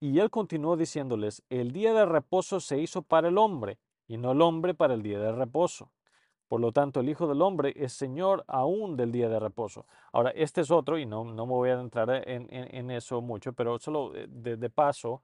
y 0.00 0.20
él 0.20 0.30
continuó 0.30 0.78
diciéndoles, 0.78 1.42
el 1.50 1.72
día 1.72 1.92
de 1.92 2.06
reposo 2.06 2.60
se 2.60 2.78
hizo 2.78 3.02
para 3.02 3.28
el 3.28 3.36
hombre 3.36 3.78
y 4.08 4.16
no 4.16 4.32
el 4.32 4.40
hombre 4.40 4.72
para 4.72 4.94
el 4.94 5.02
día 5.02 5.18
de 5.18 5.32
reposo. 5.32 5.92
Por 6.48 6.60
lo 6.60 6.72
tanto, 6.72 7.00
el 7.00 7.08
Hijo 7.08 7.26
del 7.26 7.42
Hombre 7.42 7.72
es 7.76 7.92
Señor 7.92 8.44
aún 8.46 8.96
del 8.96 9.12
día 9.12 9.28
de 9.28 9.40
reposo. 9.40 9.86
Ahora, 10.12 10.30
este 10.30 10.60
es 10.60 10.70
otro, 10.70 10.98
y 10.98 11.06
no, 11.06 11.24
no 11.24 11.46
me 11.46 11.52
voy 11.52 11.70
a 11.70 11.80
entrar 11.80 12.10
en, 12.28 12.90
eso 12.90 13.20
mucho, 13.20 13.52
pero 13.52 13.78
solo 13.78 14.14
eh, 14.14 14.26
de, 14.28 14.70
paso, 14.70 15.22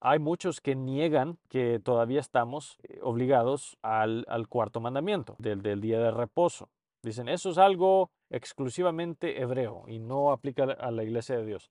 hay 0.00 0.18
muchos 0.18 0.60
que 0.60 0.76
niegan 0.76 1.38
que 1.48 1.80
todavía 1.80 2.20
estamos 2.20 2.78
eh, 2.84 3.00
obligados 3.02 3.76
al, 3.82 4.24
cuarto 4.48 4.80
mandamiento, 4.80 5.34
del, 5.38 5.60
del 5.62 5.80
día 5.80 5.98
de 5.98 6.12
reposo. 6.12 6.68
Dicen, 7.02 7.28
eso 7.28 7.50
es 7.50 7.58
algo 7.58 8.10
exclusivamente 8.30 9.40
hebreo 9.40 9.84
y 9.86 9.98
no 9.98 10.30
aplica 10.32 10.64
a 10.64 10.90
la 10.90 11.02
iglesia 11.02 11.36
de 11.36 11.46
Dios. 11.46 11.70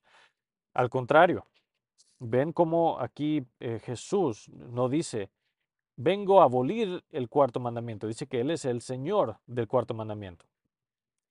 Al 0.74 0.90
contrario, 0.90 1.46
ven 2.18 2.52
cómo 2.52 2.98
aquí 3.00 3.44
eh, 3.60 3.80
Jesús 3.82 4.48
no 4.48 4.88
dice, 4.88 5.30
vengo 5.98 6.40
a 6.40 6.44
abolir 6.44 7.04
el 7.10 7.28
cuarto 7.28 7.60
mandamiento. 7.60 8.06
Dice 8.06 8.26
que 8.26 8.40
Él 8.40 8.50
es 8.50 8.64
el 8.64 8.80
Señor 8.80 9.38
del 9.46 9.66
cuarto 9.66 9.92
mandamiento. 9.92 10.46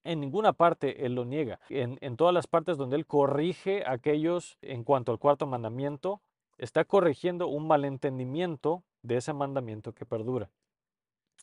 En 0.03 0.19
ninguna 0.19 0.53
parte 0.53 1.05
Él 1.05 1.15
lo 1.15 1.25
niega. 1.25 1.59
En, 1.69 2.17
todas 2.17 2.33
las 2.33 2.47
partes 2.47 2.77
donde 2.77 2.97
Él 2.97 3.05
corrige 3.05 3.83
a 3.85 3.93
aquellos 3.93 4.57
en 4.61 4.83
cuanto 4.83 5.11
al 5.11 5.19
cuarto 5.19 5.47
mandamiento, 5.47 6.21
está 6.57 6.83
corrigiendo 6.83 7.47
un 7.47 7.65
malentendimiento 7.65 8.83
de 9.01 9.17
ese 9.17 9.33
mandamiento 9.33 9.93
que 9.93 10.05
perdura. 10.05 10.49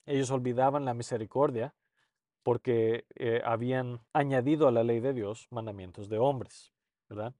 Ellos 0.06 0.30
olvidaban 0.30 0.84
la 0.84 0.92
misericordia 0.92 1.74
porque 2.42 3.06
eh, 3.14 3.40
habían 3.42 4.00
añadido 4.12 4.68
a 4.68 4.72
la 4.72 4.84
ley 4.84 5.00
de 5.00 5.14
Dios 5.14 5.46
mandamientos 5.50 6.10
de 6.10 6.18
hombres, 6.18 6.72
¿verdad? 7.08 7.32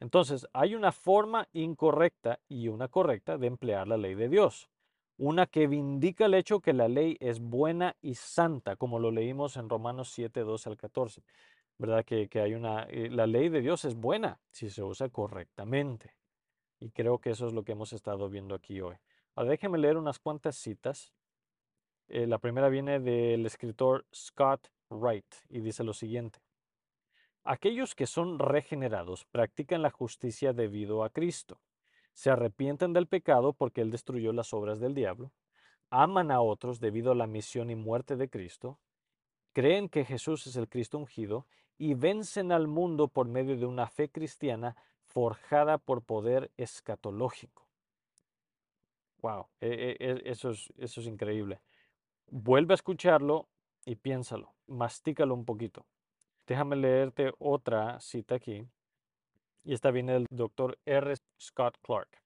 Entonces, 0.00 0.46
hay 0.52 0.74
una 0.74 0.92
forma 0.92 1.48
incorrecta 1.54 2.40
y 2.46 2.68
una 2.68 2.88
correcta 2.88 3.38
de 3.38 3.46
emplear 3.46 3.88
la 3.88 3.96
ley 3.96 4.14
de 4.14 4.28
Dios. 4.28 4.68
Una 5.16 5.46
que 5.46 5.66
vindica 5.66 6.26
el 6.26 6.34
hecho 6.34 6.60
que 6.60 6.72
la 6.72 6.88
ley 6.88 7.16
es 7.20 7.40
buena 7.40 7.96
y 8.02 8.14
santa, 8.14 8.76
como 8.76 8.98
lo 8.98 9.10
leímos 9.10 9.56
en 9.56 9.68
Romanos 9.68 10.10
7, 10.12 10.40
12 10.40 10.70
al 10.70 10.76
14. 10.76 11.22
¿Verdad? 11.76 12.04
Que, 12.04 12.28
que 12.28 12.40
hay 12.40 12.54
una, 12.54 12.84
eh, 12.84 13.10
la 13.10 13.26
ley 13.26 13.48
de 13.48 13.60
Dios 13.60 13.84
es 13.84 13.96
buena 13.96 14.40
si 14.50 14.70
se 14.70 14.82
usa 14.82 15.08
correctamente. 15.08 16.14
Y 16.78 16.90
creo 16.90 17.18
que 17.18 17.30
eso 17.30 17.46
es 17.46 17.52
lo 17.52 17.64
que 17.64 17.72
hemos 17.72 17.92
estado 17.92 18.28
viendo 18.28 18.54
aquí 18.54 18.80
hoy. 18.80 18.96
Ahora 19.34 19.50
déjenme 19.50 19.78
leer 19.78 19.96
unas 19.96 20.18
cuantas 20.18 20.56
citas. 20.56 21.12
Eh, 22.08 22.26
la 22.26 22.38
primera 22.38 22.68
viene 22.68 23.00
del 23.00 23.44
escritor 23.46 24.06
Scott 24.14 24.68
Wright 24.90 25.26
y 25.48 25.60
dice 25.60 25.82
lo 25.82 25.94
siguiente. 25.94 26.40
Aquellos 27.42 27.94
que 27.94 28.06
son 28.06 28.38
regenerados 28.38 29.24
practican 29.24 29.82
la 29.82 29.90
justicia 29.90 30.52
debido 30.52 31.04
a 31.04 31.10
Cristo 31.10 31.60
se 32.14 32.30
arrepienten 32.30 32.92
del 32.92 33.06
pecado 33.06 33.52
porque 33.52 33.82
Él 33.82 33.90
destruyó 33.90 34.32
las 34.32 34.54
obras 34.54 34.80
del 34.80 34.94
diablo, 34.94 35.32
aman 35.90 36.30
a 36.30 36.40
otros 36.40 36.80
debido 36.80 37.12
a 37.12 37.14
la 37.14 37.26
misión 37.26 37.70
y 37.70 37.74
muerte 37.74 38.16
de 38.16 38.30
Cristo, 38.30 38.78
creen 39.52 39.88
que 39.88 40.04
Jesús 40.04 40.46
es 40.46 40.56
el 40.56 40.68
Cristo 40.68 40.96
ungido 40.98 41.46
y 41.76 41.94
vencen 41.94 42.52
al 42.52 42.68
mundo 42.68 43.08
por 43.08 43.28
medio 43.28 43.56
de 43.56 43.66
una 43.66 43.88
fe 43.88 44.08
cristiana 44.08 44.76
forjada 45.04 45.78
por 45.78 46.02
poder 46.02 46.50
escatológico. 46.56 47.68
Wow, 49.20 49.48
e, 49.60 49.96
e, 49.98 50.10
e, 50.10 50.22
eso 50.30 50.50
es, 50.50 50.72
eso 50.78 51.00
es 51.00 51.06
increíble. 51.06 51.60
Vuelve 52.26 52.74
a 52.74 52.76
escucharlo 52.76 53.48
y 53.84 53.96
piénsalo, 53.96 54.54
mastícalo 54.66 55.34
un 55.34 55.44
poquito. 55.44 55.86
Déjame 56.46 56.76
leerte 56.76 57.32
otra 57.38 57.98
cita 58.00 58.36
aquí 58.36 58.66
y 59.64 59.72
esta 59.72 59.90
viene 59.90 60.12
del 60.12 60.26
doctor 60.30 60.78
R. 60.84 61.14
Scott 61.40 61.78
Clark. 61.82 62.22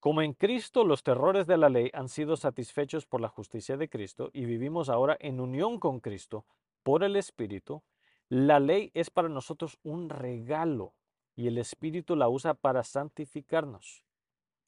Como 0.00 0.22
en 0.22 0.32
Cristo 0.32 0.84
los 0.84 1.02
terrores 1.02 1.46
de 1.46 1.56
la 1.56 1.68
ley 1.68 1.90
han 1.92 2.08
sido 2.08 2.36
satisfechos 2.36 3.06
por 3.06 3.20
la 3.20 3.28
justicia 3.28 3.76
de 3.76 3.88
Cristo 3.88 4.30
y 4.32 4.44
vivimos 4.44 4.88
ahora 4.88 5.16
en 5.18 5.40
unión 5.40 5.80
con 5.80 5.98
Cristo 5.98 6.46
por 6.84 7.02
el 7.02 7.16
Espíritu, 7.16 7.82
la 8.28 8.60
ley 8.60 8.90
es 8.94 9.10
para 9.10 9.28
nosotros 9.28 9.78
un 9.82 10.08
regalo 10.08 10.94
y 11.34 11.48
el 11.48 11.58
Espíritu 11.58 12.14
la 12.14 12.28
usa 12.28 12.54
para 12.54 12.84
santificarnos. 12.84 14.04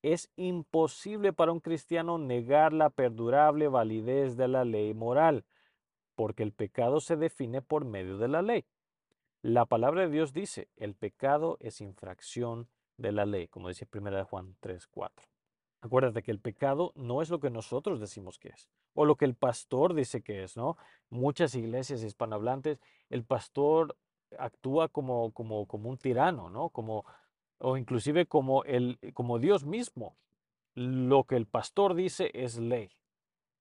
Es 0.03 0.31
imposible 0.37 1.33
para 1.33 1.53
un 1.53 1.61
cristiano 1.61 2.19
negar 2.19 2.73
la 2.73 2.91
perdurable 2.91 3.69
validez 3.69 4.37
de 4.37 4.49
la 4.49 4.65
ley 4.65 4.95
moral, 4.95 5.45
porque 6.15 6.43
el 6.43 6.53
pecado 6.53 7.01
se 7.01 7.17
define 7.17 7.63
por 7.63 7.85
medio 7.85 8.19
de 8.19 8.29
la 8.29 8.43
ley. 8.43 8.65
La 9.43 9.65
palabra 9.65 10.03
de 10.03 10.11
Dios 10.11 10.35
dice, 10.35 10.69
el 10.77 10.95
pecado 10.95 11.57
es 11.61 11.81
infracción 11.81 12.69
de 12.99 13.11
la 13.11 13.25
ley, 13.25 13.49
como 13.49 13.69
dice 13.69 13.89
1 13.91 14.27
Juan 14.27 14.55
3, 14.61 14.87
4. 14.87 15.27
Acuérdate 15.81 16.23
que 16.23 16.31
el 16.31 16.41
pecado 16.41 16.93
no 16.95 17.23
es 17.23 17.31
lo 17.31 17.41
que 17.41 17.49
nosotros 17.49 18.01
decimos 18.01 18.39
que 18.39 18.49
es, 18.49 18.69
o 18.93 19.07
lo 19.07 19.17
que 19.17 19.25
el 19.25 19.35
pastor 19.35 19.95
dice 19.95 20.21
que 20.21 20.43
es, 20.43 20.59
¿no? 20.59 20.77
Muchas 21.09 21.55
iglesias 21.55 22.03
hispanohablantes, 22.03 22.83
el 23.09 23.25
pastor 23.25 23.97
actúa 24.39 24.89
como, 24.89 25.33
como, 25.33 25.67
como 25.67 25.89
un 25.89 25.97
tirano, 25.97 26.51
¿no? 26.51 26.69
Como, 26.69 27.07
o 27.57 27.79
inclusive 27.79 28.27
como, 28.27 28.63
el, 28.65 28.99
como 29.15 29.39
Dios 29.39 29.65
mismo. 29.65 30.19
Lo 30.75 31.25
que 31.25 31.37
el 31.37 31.47
pastor 31.47 31.95
dice 31.95 32.31
es 32.35 32.59
ley, 32.59 32.91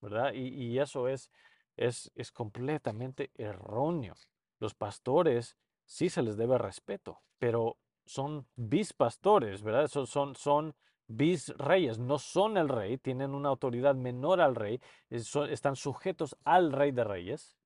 ¿verdad? 0.01 0.33
Y, 0.33 0.49
y 0.49 0.79
eso 0.79 1.07
es, 1.07 1.31
es, 1.77 2.11
es 2.15 2.33
completamente 2.33 3.31
erróneo. 3.35 4.15
Los 4.59 4.73
pastores 4.73 5.55
sí 5.89 6.07
se 6.09 6.21
les 6.21 6.37
debe 6.37 6.59
respeto, 6.59 7.19
pero 7.39 7.77
son 8.05 8.45
bispastores, 8.55 9.63
¿verdad? 9.63 9.87
Son, 9.87 10.05
son, 10.05 10.35
son 10.35 10.75
bis 11.07 11.49
reyes, 11.57 11.97
no 11.97 12.19
son 12.19 12.57
el 12.57 12.69
rey, 12.69 12.99
tienen 12.99 13.33
una 13.33 13.49
autoridad 13.49 13.95
menor 13.95 14.39
al 14.39 14.55
rey, 14.55 14.79
están 15.09 15.75
sujetos 15.75 16.37
al 16.43 16.71
rey 16.71 16.91
de 16.91 17.03
reyes, 17.03 17.57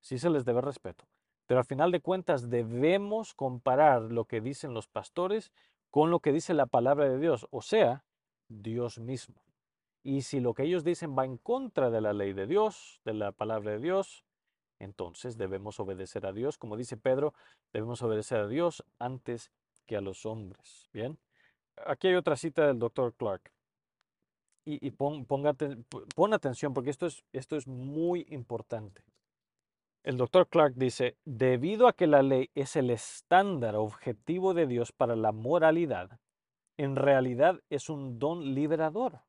sí 0.00 0.18
se 0.18 0.30
les 0.30 0.44
debe 0.44 0.62
respeto. 0.62 1.06
Pero 1.46 1.60
al 1.60 1.66
final 1.66 1.92
de 1.92 2.00
cuentas 2.00 2.50
debemos 2.50 3.34
comparar 3.34 4.02
lo 4.02 4.24
que 4.24 4.40
dicen 4.40 4.74
los 4.74 4.88
pastores 4.88 5.52
con 5.90 6.10
lo 6.10 6.18
que 6.18 6.32
dice 6.32 6.54
la 6.54 6.66
palabra 6.66 7.08
de 7.08 7.18
Dios, 7.18 7.46
o 7.52 7.62
sea, 7.62 8.04
Dios 8.48 8.98
mismo. 8.98 9.44
Y 10.02 10.22
si 10.22 10.40
lo 10.40 10.54
que 10.54 10.64
ellos 10.64 10.82
dicen 10.82 11.16
va 11.16 11.24
en 11.24 11.36
contra 11.36 11.88
de 11.90 12.00
la 12.00 12.12
ley 12.12 12.32
de 12.32 12.48
Dios, 12.48 13.00
de 13.04 13.14
la 13.14 13.30
palabra 13.30 13.72
de 13.72 13.78
Dios, 13.78 14.23
entonces 14.84 15.36
debemos 15.36 15.80
obedecer 15.80 16.26
a 16.26 16.32
Dios. 16.32 16.58
Como 16.58 16.76
dice 16.76 16.96
Pedro, 16.96 17.34
debemos 17.72 18.02
obedecer 18.02 18.38
a 18.38 18.46
Dios 18.46 18.84
antes 18.98 19.50
que 19.86 19.96
a 19.96 20.00
los 20.00 20.24
hombres. 20.26 20.88
Bien, 20.92 21.18
aquí 21.86 22.08
hay 22.08 22.14
otra 22.14 22.36
cita 22.36 22.66
del 22.66 22.78
doctor 22.78 23.14
Clark. 23.14 23.50
Y, 24.66 24.90
pon, 24.92 25.26
atención 26.32 26.72
porque 26.72 26.88
esto 26.88 27.04
es, 27.04 27.22
esto 27.34 27.56
es 27.56 27.66
muy 27.66 28.26
importante. 28.30 29.02
El 30.02 30.16
doctor 30.16 30.48
Clark 30.48 30.74
dice, 30.74 31.18
debido 31.26 31.86
a 31.86 31.92
que 31.92 32.06
la 32.06 32.22
ley 32.22 32.50
es 32.54 32.76
el 32.76 32.88
estándar 32.88 33.76
objetivo 33.76 34.54
de 34.54 34.66
Dios 34.66 34.90
para 34.90 35.16
la 35.16 35.32
moralidad, 35.32 36.18
en 36.78 36.96
realidad 36.96 37.60
es 37.68 37.90
un 37.90 38.18
don 38.18 38.54
liberador, 38.54 39.20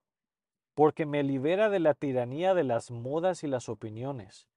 porque 0.74 1.06
me 1.06 1.22
libera 1.22 1.70
de 1.70 1.80
la 1.80 1.94
tiranía 1.94 2.54
de 2.54 2.64
las 2.64 2.90
modas 2.90 3.44
y 3.44 3.48
las 3.48 3.68
opiniones 3.68 4.48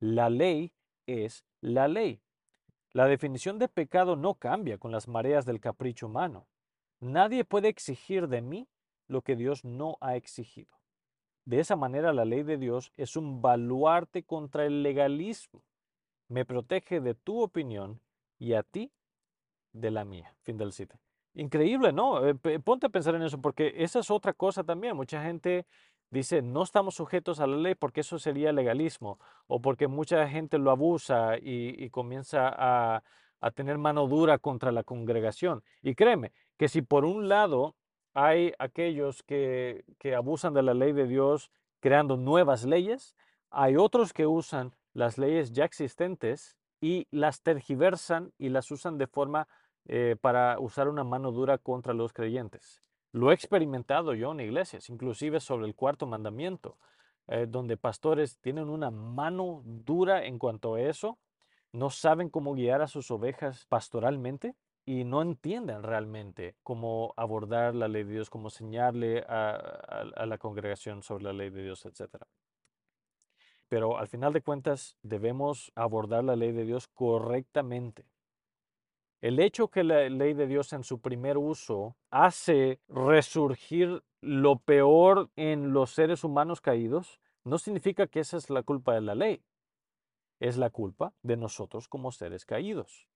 la 0.00 0.30
ley 0.30 0.72
es 1.06 1.44
la 1.60 1.86
ley. 1.88 2.20
La 2.92 3.06
definición 3.06 3.58
de 3.58 3.68
pecado 3.68 4.16
no 4.16 4.34
cambia 4.34 4.78
con 4.78 4.90
las 4.90 5.06
mareas 5.06 5.46
del 5.46 5.60
capricho 5.60 6.06
humano. 6.06 6.48
Nadie 6.98 7.44
puede 7.44 7.68
exigir 7.68 8.26
de 8.26 8.40
mí 8.40 8.68
lo 9.06 9.22
que 9.22 9.36
Dios 9.36 9.64
no 9.64 9.96
ha 10.00 10.16
exigido. 10.16 10.80
De 11.44 11.60
esa 11.60 11.76
manera 11.76 12.12
la 12.12 12.24
ley 12.24 12.42
de 12.42 12.58
Dios 12.58 12.92
es 12.96 13.16
un 13.16 13.40
baluarte 13.40 14.24
contra 14.24 14.66
el 14.66 14.82
legalismo. 14.82 15.62
Me 16.28 16.44
protege 16.44 17.00
de 17.00 17.14
tu 17.14 17.42
opinión 17.42 18.00
y 18.38 18.54
a 18.54 18.62
ti 18.62 18.92
de 19.72 19.90
la 19.90 20.04
mía. 20.04 20.34
Fin 20.42 20.56
del 20.56 20.72
cita. 20.72 20.98
Increíble, 21.34 21.92
¿no? 21.92 22.26
Eh, 22.26 22.34
ponte 22.34 22.86
a 22.86 22.90
pensar 22.90 23.14
en 23.14 23.22
eso 23.22 23.40
porque 23.40 23.74
esa 23.76 24.00
es 24.00 24.10
otra 24.10 24.32
cosa 24.32 24.64
también. 24.64 24.96
Mucha 24.96 25.22
gente 25.22 25.66
dice, 26.10 26.42
no 26.42 26.62
estamos 26.62 26.94
sujetos 26.94 27.40
a 27.40 27.46
la 27.46 27.56
ley 27.56 27.74
porque 27.74 28.00
eso 28.00 28.18
sería 28.18 28.52
legalismo 28.52 29.18
o 29.46 29.60
porque 29.60 29.88
mucha 29.88 30.28
gente 30.28 30.58
lo 30.58 30.70
abusa 30.70 31.36
y, 31.40 31.88
comienza 31.90 32.50
a, 32.56 33.02
tener 33.54 33.78
mano 33.78 34.06
dura 34.06 34.38
contra 34.38 34.70
la 34.72 34.84
congregación. 34.84 35.62
Y 35.82 35.94
créeme 35.94 36.32
que 36.58 36.68
si 36.68 36.82
por 36.82 37.04
un 37.04 37.28
lado 37.28 37.74
hay 38.12 38.52
aquellos 38.58 39.22
que, 39.22 39.84
que 39.98 40.14
abusan 40.14 40.52
de 40.52 40.62
la 40.62 40.74
ley 40.74 40.92
de 40.92 41.06
Dios 41.06 41.50
creando 41.80 42.16
nuevas 42.16 42.64
leyes, 42.64 43.16
hay 43.50 43.76
otros 43.76 44.12
que 44.12 44.26
usan 44.26 44.74
las 44.92 45.16
leyes 45.18 45.52
ya 45.52 45.64
existentes 45.64 46.58
y 46.80 47.06
las 47.10 47.42
tergiversan 47.42 48.32
y 48.38 48.48
las 48.48 48.70
usan 48.70 48.98
de 48.98 49.06
forma 49.06 49.48
eh, 49.86 50.16
para 50.20 50.58
usar 50.60 50.88
una 50.88 51.04
mano 51.04 51.32
dura 51.32 51.58
contra 51.58 51.94
los 51.94 52.12
creyentes. 52.12 52.82
Lo 53.12 53.30
he 53.30 53.34
experimentado 53.34 54.14
yo 54.14 54.32
en 54.32 54.40
iglesias, 54.40 54.88
inclusive 54.88 55.40
sobre 55.40 55.66
el 55.66 55.74
cuarto 55.74 56.06
mandamiento, 56.06 56.78
eh, 57.26 57.46
donde 57.48 57.76
pastores 57.76 58.38
tienen 58.38 58.68
una 58.68 58.90
mano 58.90 59.62
dura 59.64 60.24
en 60.24 60.38
cuanto 60.38 60.74
a 60.74 60.80
eso, 60.80 61.18
no 61.72 61.90
saben 61.90 62.30
cómo 62.30 62.54
guiar 62.54 62.82
a 62.82 62.88
sus 62.88 63.10
ovejas 63.10 63.66
pastoralmente 63.66 64.54
y 64.84 65.04
no 65.04 65.22
entienden 65.22 65.82
realmente 65.82 66.56
cómo 66.62 67.14
abordar 67.16 67.74
la 67.74 67.88
ley 67.88 68.04
de 68.04 68.14
Dios, 68.14 68.30
cómo 68.30 68.48
enseñarle 68.48 69.24
a, 69.28 69.52
a 69.54 70.26
la 70.26 70.38
congregación 70.38 71.02
sobre 71.02 71.24
la 71.24 71.32
ley 71.32 71.50
de 71.50 71.62
Dios, 71.62 71.86
etc. 71.86 72.24
Pero 73.68 73.98
al 73.98 74.08
final 74.08 74.32
de 74.32 74.42
cuentas 74.42 74.96
debemos 75.02 75.70
abordar 75.76 76.24
la 76.24 76.34
ley 76.34 76.50
de 76.50 76.64
Dios 76.64 76.88
correctamente. 76.88 78.09
El 79.20 79.38
hecho 79.38 79.68
que 79.68 79.84
la 79.84 80.08
ley 80.08 80.32
de 80.32 80.46
Dios 80.46 80.72
en 80.72 80.82
su 80.82 81.00
primer 81.00 81.36
uso 81.36 81.94
hace 82.10 82.80
resurgir 82.88 84.02
lo 84.22 84.56
peor 84.60 85.28
en 85.36 85.74
los 85.74 85.90
seres 85.90 86.24
humanos 86.24 86.62
caídos, 86.62 87.20
no 87.44 87.58
significa 87.58 88.06
que 88.06 88.20
esa 88.20 88.38
es 88.38 88.48
la 88.48 88.62
culpa 88.62 88.94
de 88.94 89.02
la 89.02 89.14
ley. 89.14 89.42
Es 90.40 90.56
la 90.56 90.70
culpa 90.70 91.12
de 91.22 91.36
nosotros 91.36 91.86
como 91.86 92.12
seres 92.12 92.46
caídos. 92.46 93.08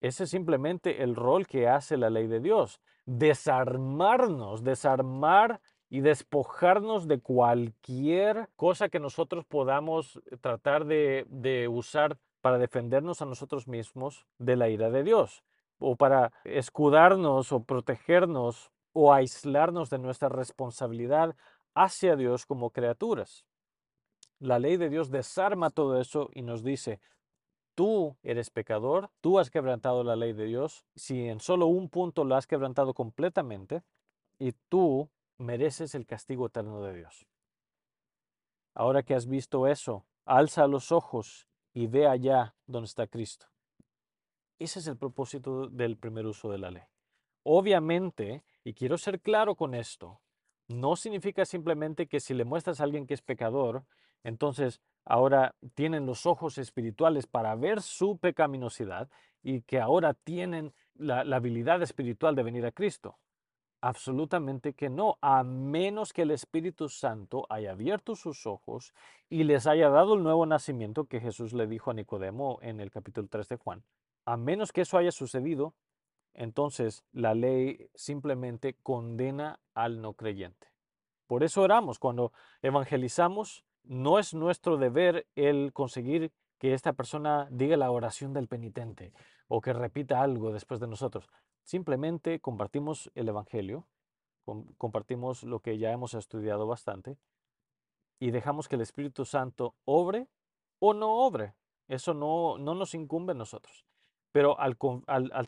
Ese 0.00 0.24
es 0.24 0.30
simplemente 0.30 1.02
el 1.02 1.14
rol 1.14 1.46
que 1.46 1.68
hace 1.68 1.98
la 1.98 2.08
ley 2.08 2.26
de 2.26 2.40
Dios. 2.40 2.80
Desarmarnos, 3.04 4.64
desarmar 4.64 5.60
y 5.90 6.00
despojarnos 6.00 7.06
de 7.06 7.20
cualquier 7.20 8.48
cosa 8.56 8.88
que 8.88 8.98
nosotros 8.98 9.44
podamos 9.44 10.22
tratar 10.40 10.86
de, 10.86 11.26
de 11.28 11.68
usar 11.68 12.16
para 12.40 12.56
defendernos 12.56 13.20
a 13.20 13.26
nosotros 13.26 13.68
mismos 13.68 14.26
de 14.38 14.56
la 14.56 14.70
ira 14.70 14.88
de 14.88 15.02
Dios 15.02 15.44
o 15.80 15.96
para 15.96 16.32
escudarnos 16.44 17.50
o 17.52 17.64
protegernos 17.64 18.70
o 18.92 19.12
aislarnos 19.12 19.90
de 19.90 19.98
nuestra 19.98 20.28
responsabilidad 20.28 21.34
hacia 21.74 22.16
Dios 22.16 22.46
como 22.46 22.70
criaturas. 22.70 23.44
La 24.38 24.58
ley 24.58 24.76
de 24.76 24.88
Dios 24.88 25.10
desarma 25.10 25.70
todo 25.70 26.00
eso 26.00 26.30
y 26.32 26.42
nos 26.42 26.62
dice, 26.62 27.00
tú 27.74 28.16
eres 28.22 28.50
pecador, 28.50 29.10
tú 29.20 29.38
has 29.38 29.50
quebrantado 29.50 30.04
la 30.04 30.16
ley 30.16 30.32
de 30.32 30.44
Dios, 30.44 30.84
si 30.94 31.28
en 31.28 31.40
solo 31.40 31.66
un 31.66 31.88
punto 31.88 32.24
lo 32.24 32.36
has 32.36 32.46
quebrantado 32.46 32.94
completamente, 32.94 33.82
y 34.38 34.52
tú 34.68 35.10
mereces 35.36 35.94
el 35.94 36.06
castigo 36.06 36.46
eterno 36.46 36.82
de 36.82 36.94
Dios. 36.94 37.26
Ahora 38.74 39.02
que 39.02 39.14
has 39.14 39.26
visto 39.26 39.66
eso, 39.66 40.06
alza 40.24 40.66
los 40.66 40.92
ojos 40.92 41.46
y 41.72 41.86
ve 41.86 42.06
allá 42.06 42.54
donde 42.66 42.86
está 42.86 43.06
Cristo. 43.06 43.49
Ese 44.60 44.80
es 44.80 44.86
el 44.88 44.98
propósito 44.98 45.68
del 45.68 45.96
primer 45.96 46.26
uso 46.26 46.52
de 46.52 46.58
la 46.58 46.70
ley. 46.70 46.82
Obviamente, 47.44 48.44
y 48.62 48.74
quiero 48.74 48.98
ser 48.98 49.20
claro 49.20 49.54
con 49.54 49.74
esto, 49.74 50.20
no 50.68 50.96
significa 50.96 51.46
simplemente 51.46 52.06
que 52.06 52.20
si 52.20 52.34
le 52.34 52.44
muestras 52.44 52.78
a 52.78 52.84
alguien 52.84 53.06
que 53.06 53.14
es 53.14 53.22
pecador, 53.22 53.84
entonces 54.22 54.82
ahora 55.06 55.54
tienen 55.74 56.04
los 56.04 56.26
ojos 56.26 56.58
espirituales 56.58 57.26
para 57.26 57.54
ver 57.54 57.80
su 57.80 58.18
pecaminosidad 58.18 59.08
y 59.42 59.62
que 59.62 59.80
ahora 59.80 60.12
tienen 60.12 60.74
la, 60.94 61.20
habilidad 61.20 61.80
espiritual 61.80 62.36
de 62.36 62.42
venir 62.42 62.66
a 62.66 62.72
Cristo. 62.72 63.18
Absolutamente 63.80 64.74
que 64.74 64.90
no, 64.90 65.16
a 65.22 65.42
menos 65.42 66.12
que 66.12 66.20
el 66.20 66.32
Espíritu 66.32 66.90
Santo 66.90 67.46
haya 67.48 67.70
abierto 67.70 68.14
sus 68.14 68.46
ojos 68.46 68.92
y 69.30 69.44
les 69.44 69.66
haya 69.66 69.88
dado 69.88 70.16
el 70.16 70.22
nuevo 70.22 70.44
nacimiento 70.44 71.06
que 71.06 71.20
Jesús 71.20 71.54
le 71.54 71.66
dijo 71.66 71.90
a 71.90 71.94
Nicodemo 71.94 72.58
en 72.60 72.80
el 72.80 72.90
capítulo 72.90 73.26
3 73.26 73.48
de 73.48 73.56
Juan. 73.56 73.82
A 74.24 74.36
menos 74.36 74.72
que 74.72 74.82
eso 74.82 74.98
haya 74.98 75.12
sucedido, 75.12 75.74
entonces 76.34 77.04
la 77.12 77.34
ley 77.34 77.90
simplemente 77.94 78.76
condena 78.82 79.60
al 79.74 80.00
no 80.00 80.14
creyente. 80.14 80.68
Por 81.26 81.44
eso 81.44 81.62
oramos, 81.62 81.98
cuando 81.98 82.32
evangelizamos, 82.62 83.64
no 83.84 84.18
es 84.18 84.34
nuestro 84.34 84.76
deber 84.76 85.26
el 85.34 85.72
conseguir 85.72 86.32
que 86.58 86.74
esta 86.74 86.92
persona 86.92 87.48
diga 87.50 87.76
la 87.76 87.90
oración 87.90 88.32
del 88.32 88.48
penitente 88.48 89.12
o 89.48 89.60
que 89.60 89.72
repita 89.72 90.22
algo 90.22 90.52
después 90.52 90.78
de 90.80 90.86
nosotros. 90.86 91.28
Simplemente 91.62 92.40
compartimos 92.40 93.10
el 93.14 93.28
Evangelio, 93.28 93.86
compartimos 94.76 95.42
lo 95.44 95.60
que 95.60 95.78
ya 95.78 95.92
hemos 95.92 96.14
estudiado 96.14 96.66
bastante 96.66 97.16
y 98.18 98.30
dejamos 98.30 98.68
que 98.68 98.76
el 98.76 98.82
Espíritu 98.82 99.24
Santo 99.24 99.74
obre 99.84 100.28
o 100.78 100.94
no 100.94 101.14
obre. 101.14 101.54
Eso 101.88 102.12
no, 102.12 102.58
no 102.58 102.74
nos 102.74 102.94
incumbe 102.94 103.32
a 103.32 103.36
nosotros. 103.36 103.84
Pero 104.32 104.58
al, 104.58 104.76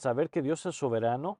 saber 0.01 0.31
que 0.31 0.43
Dios 0.43 0.67
es 0.67 0.75
soberano, 0.77 1.39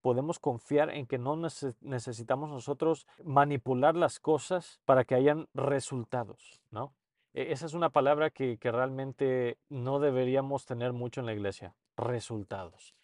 podemos 0.00 0.38
confiar 0.38 0.90
en 0.90 1.06
que 1.06 1.18
no 1.18 1.36
necesitamos 1.36 2.50
nosotros 2.50 3.06
manipular 3.24 3.94
las 3.94 4.18
cosas 4.18 4.80
para 4.84 5.04
que 5.04 5.14
hayan 5.14 5.48
resultados, 5.54 6.60
¿no? 6.70 6.94
E-, 7.34 7.52
esa 7.52 7.66
es 7.66 7.74
una 7.74 7.90
palabra 7.90 8.30
que, 8.30 8.58
realmente 8.62 9.58
no 9.68 10.00
deberíamos 10.00 10.66
tener 10.66 10.92
mucho 10.92 11.20
en 11.20 11.26
la 11.26 11.32
iglesia, 11.32 11.74
resultados. 11.96 12.94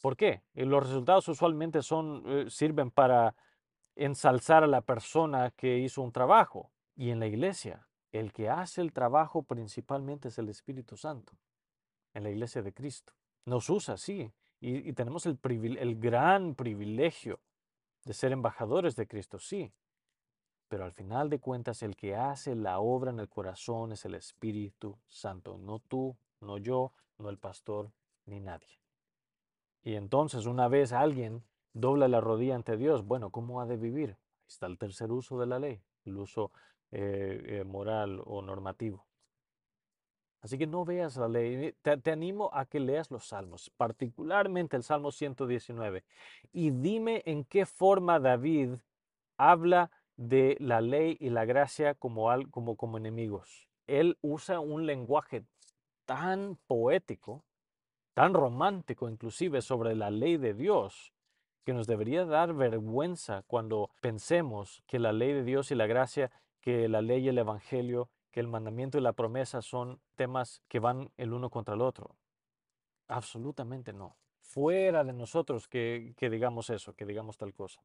¿Por 0.00 0.16
qué? 0.16 0.42
Eh, 0.54 0.66
los 0.66 0.84
resultados 0.84 1.28
usualmente 1.28 1.82
son, 1.82 2.22
eh, 2.26 2.46
sirven 2.48 2.90
para 2.90 3.34
ensalzar 3.96 4.62
a 4.62 4.68
la 4.68 4.82
persona 4.82 5.50
que 5.50 5.78
hizo 5.78 6.02
un 6.02 6.12
trabajo. 6.12 6.70
Y 6.94 7.10
en 7.10 7.20
la 7.20 7.26
iglesia, 7.26 7.88
el 8.12 8.32
que 8.32 8.48
hace 8.48 8.80
el 8.80 8.92
trabajo 8.92 9.42
principalmente 9.42 10.28
es 10.28 10.38
el 10.38 10.48
Espíritu 10.48 10.96
Santo, 10.96 11.32
en 12.16 12.22
la 12.22 12.30
iglesia 12.30 12.62
de 12.62 12.72
Cristo. 12.72 13.12
Nos 13.44 13.68
usa, 13.68 13.96
sí, 13.96 14.32
y, 14.58 14.92
tenemos 14.94 15.26
el, 15.26 15.38
gran 16.00 16.54
privilegio 16.54 17.38
de 18.04 18.14
ser 18.14 18.32
embajadores 18.32 18.96
de 18.96 19.06
Cristo, 19.06 19.38
sí. 19.38 19.70
Pero 20.68 20.84
al 20.84 20.92
final 20.92 21.28
de 21.28 21.38
cuentas, 21.38 21.82
el 21.82 21.94
que 21.94 22.16
hace 22.16 22.56
la 22.56 22.80
obra 22.80 23.10
en 23.10 23.20
el 23.20 23.28
corazón 23.28 23.92
es 23.92 24.04
el 24.06 24.14
Espíritu 24.14 24.98
Santo, 25.08 25.58
no 25.58 25.78
tú, 25.78 26.16
no 26.40 26.56
yo, 26.56 26.92
no 27.18 27.28
el 27.28 27.38
pastor, 27.38 27.92
ni 28.24 28.40
nadie. 28.40 28.80
Y 29.84 29.94
entonces 29.94 30.46
una 30.46 30.68
vez 30.68 30.92
alguien 30.92 31.44
dobla 31.74 32.08
la 32.08 32.20
rodilla 32.20 32.56
ante 32.56 32.78
Dios, 32.78 33.06
bueno, 33.06 33.30
¿cómo 33.30 33.60
ha 33.60 33.66
de 33.66 33.76
vivir? 33.76 34.16
Está 34.48 34.66
el 34.66 34.78
tercer 34.78 35.12
uso 35.12 35.38
de 35.38 35.46
la 35.46 35.58
ley, 35.58 35.82
el 36.06 36.16
uso 36.16 36.50
eh, 36.90 37.42
eh, 37.46 37.64
moral 37.64 38.22
o 38.24 38.40
normativo. 38.40 39.06
Así 40.46 40.58
que 40.58 40.66
no 40.68 40.84
veas 40.84 41.16
la 41.16 41.26
ley. 41.26 41.74
Te, 41.82 42.12
animo 42.12 42.50
a 42.52 42.66
que 42.66 42.78
leas 42.78 43.10
los 43.10 43.26
salmos, 43.26 43.68
particularmente 43.76 44.76
el 44.76 44.84
Salmo 44.84 45.10
119. 45.10 46.04
Y 46.52 46.70
dime 46.70 47.24
en 47.26 47.42
qué 47.42 47.66
forma 47.66 48.20
David 48.20 48.74
habla 49.36 49.90
de 50.16 50.56
la 50.60 50.80
ley 50.80 51.16
y 51.18 51.30
la 51.30 51.46
gracia 51.46 51.94
como, 51.94 52.28
como, 52.52 52.76
como 52.76 52.96
enemigos. 52.96 53.66
Él 53.88 54.18
usa 54.20 54.60
un 54.60 54.86
lenguaje 54.86 55.42
tan 56.04 56.56
poético, 56.68 57.42
tan 58.14 58.32
romántico 58.32 59.08
inclusive 59.08 59.62
sobre 59.62 59.96
la 59.96 60.12
ley 60.12 60.36
de 60.36 60.54
Dios, 60.54 61.12
que 61.64 61.72
nos 61.72 61.88
debería 61.88 62.24
dar 62.24 62.54
vergüenza 62.54 63.42
cuando 63.48 63.90
pensemos 64.00 64.84
que 64.86 65.00
la 65.00 65.12
ley 65.12 65.32
de 65.32 65.42
Dios 65.42 65.72
y 65.72 65.74
la 65.74 65.88
gracia, 65.88 66.30
que 66.60 66.88
la 66.88 67.02
ley 67.02 67.24
y 67.24 67.30
el 67.30 67.38
Evangelio 67.38 68.10
que 68.36 68.40
el 68.40 68.48
mandamiento 68.48 68.98
y 68.98 69.00
la 69.00 69.14
promesa 69.14 69.62
son 69.62 69.98
temas 70.14 70.60
que 70.68 70.78
van 70.78 71.10
el 71.16 71.32
uno 71.32 71.48
contra 71.48 71.74
el 71.74 71.80
otro. 71.80 72.18
Absolutamente 73.08 73.94
no. 73.94 74.18
Fuera 74.40 75.04
de 75.04 75.14
nosotros 75.14 75.68
que, 75.68 76.12
que 76.18 76.28
digamos 76.28 76.68
eso, 76.68 76.92
que 76.92 77.06
digamos 77.06 77.38
tal 77.38 77.54
cosa. 77.54 77.80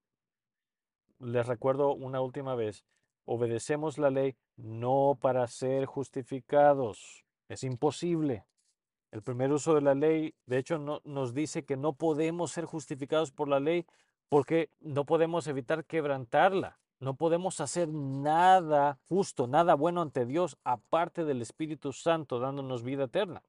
Les 1.19 1.47
recuerdo 1.47 1.93
una 1.93 2.19
última 2.19 2.53
vez, 2.53 2.83
obedecemos 3.23 3.97
la 3.97 4.09
ley 4.09 4.35
no 4.57 5.17
para 5.21 5.47
ser 5.47 5.85
justificados. 5.85 7.23
Es 7.47 7.63
imposible. 7.63 8.45
El 9.11 9.21
primer 9.21 9.53
uso 9.53 9.73
de 9.73 9.79
la 9.79 9.95
ley, 9.95 10.35
de 10.47 10.57
hecho, 10.57 10.77
no, 10.77 10.99
nos 11.05 11.33
dice 11.33 11.63
que 11.63 11.77
no 11.77 11.93
podemos 11.93 12.51
ser 12.51 12.65
justificados 12.65 13.31
por 13.31 13.47
la 13.47 13.61
ley 13.61 13.85
porque 14.27 14.69
no 14.81 15.05
podemos 15.05 15.47
evitar 15.47 15.85
quebrantarla. 15.85 16.77
No 17.01 17.15
podemos 17.15 17.59
hacer 17.61 17.89
nada 17.89 18.99
justo, 19.09 19.47
nada 19.47 19.73
bueno 19.73 20.03
ante 20.03 20.27
Dios 20.27 20.59
aparte 20.63 21.25
del 21.25 21.41
Espíritu 21.41 21.93
Santo 21.93 22.39
dándonos 22.39 22.83
vida 22.83 23.05
eterna. 23.05 23.43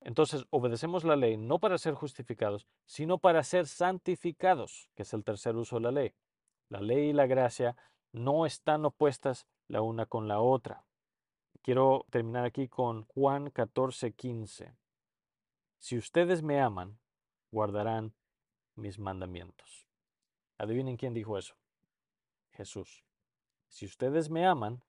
Entonces, 0.00 0.46
obedecemos 0.50 1.04
la 1.04 1.14
ley 1.14 1.36
no 1.36 1.60
para 1.60 1.78
ser 1.78 1.94
justificados, 1.94 2.66
sino 2.84 3.18
para 3.18 3.44
ser 3.44 3.68
santificados, 3.68 4.90
que 4.96 5.04
es 5.04 5.14
el 5.14 5.22
tercer 5.22 5.54
uso 5.54 5.76
de 5.76 5.82
la 5.82 5.92
ley. 5.92 6.14
La 6.68 6.80
ley 6.80 7.10
y 7.10 7.12
la 7.12 7.28
gracia 7.28 7.76
no 8.10 8.46
están 8.46 8.84
opuestas 8.84 9.46
la 9.68 9.80
una 9.80 10.06
con 10.06 10.26
la 10.26 10.40
otra. 10.40 10.84
Quiero 11.62 12.04
terminar 12.10 12.44
aquí 12.44 12.66
con 12.66 13.04
Juan 13.04 13.50
14, 13.50 14.12
15. 14.12 14.74
Si 15.78 15.96
ustedes 15.96 16.42
me 16.42 16.60
aman, 16.60 16.98
guardarán 17.52 18.12
mis 18.74 18.98
mandamientos. 18.98 19.86
Adivinen 20.58 20.96
quién 20.96 21.14
dijo 21.14 21.38
eso. 21.38 21.61
Jesús. 22.52 23.04
Si 23.68 23.86
ustedes 23.86 24.30
me 24.30 24.46
aman, 24.46 24.82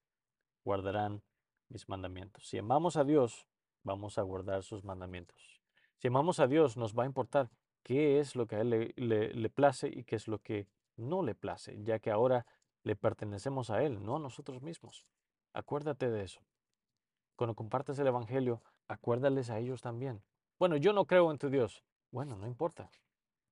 guardarán 0.63 1.23
mis 1.69 1.89
mandamientos. 1.89 2.47
Si 2.47 2.58
amamos 2.58 2.95
a 2.95 3.04
Dios, 3.04 3.47
vamos 3.84 4.17
a 4.17 4.21
guardar 4.21 4.63
sus 4.63 4.84
mandamientos. 4.84 5.62
Si 5.97 6.08
amamos 6.08 6.39
a 6.39 6.47
Dios, 6.47 6.78
nos 6.78 6.93
va 6.97 7.04
a 7.04 7.08
importar 7.08 7.49
qué 7.82 8.19
es 8.19 8.36
lo 8.36 8.47
que 8.47 8.56
a 8.58 8.62
Él 8.62 8.93
le, 8.95 9.49
place 9.49 9.88
y 9.88 10.04
qué 10.04 10.15
es 10.15 10.28
lo 10.28 10.39
que 10.39 10.67
no 10.95 11.23
le 11.23 11.36
place, 11.36 11.82
ya 11.84 11.99
que 11.99 12.12
ahora 12.12 12.45
le 12.84 12.95
pertenecemos 12.95 13.69
a 13.69 13.84
Él, 13.84 14.04
no 14.04 14.17
a 14.17 14.19
nosotros 14.19 14.62
mismos. 14.62 15.06
Acuérdate 15.54 16.10
de 16.10 16.23
eso. 16.23 16.41
Cuando 17.36 17.56
compartes 17.56 17.97
el 17.99 18.08
Evangelio, 18.08 18.62
acuérdales 18.88 19.49
a 19.49 19.60
ellos 19.60 19.82
también. 19.82 20.21
Bueno, 20.60 20.78
yo 20.78 20.93
no 20.93 21.06
creo 21.06 21.32
en 21.32 21.38
tu 21.38 21.49
Dios. 21.49 21.84
Bueno, 22.12 22.36
no 22.38 22.47
importa. 22.47 22.89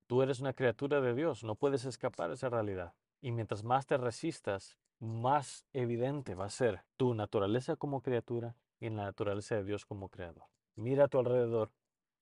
Tú 0.08 0.22
eres 0.22 0.40
una 0.40 0.54
criatura 0.54 1.00
de 1.02 1.14
Dios, 1.16 1.44
no 1.44 1.56
puedes 1.56 1.86
escapar 1.86 2.30
de 2.30 2.36
esa 2.36 2.50
realidad. 2.50 2.94
Y 3.22 3.32
mientras 3.32 3.64
más 3.64 3.86
te 3.86 3.98
resistas, 3.98 4.78
más 5.00 5.66
evidente 5.74 6.36
va 6.36 6.46
a 6.46 6.50
ser 6.50 6.84
tu 6.98 7.14
naturaleza 7.14 7.76
como 7.76 8.02
criatura 8.02 8.56
y 8.80 8.90
la 8.90 9.04
naturaleza 9.04 9.56
de 9.56 9.64
Dios 9.64 9.86
como 9.86 10.10
creador. 10.10 10.46
Mira 10.76 11.06
a 11.06 11.08
tu 11.08 11.20
alrededor. 11.20 11.72